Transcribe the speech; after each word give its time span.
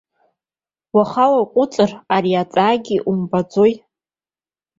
Уаха 0.95 1.25
уааҟәыҵыр, 1.33 1.91
ари 2.15 2.33
аҵаагьы 2.41 2.97
умбаӡои! 3.09 3.73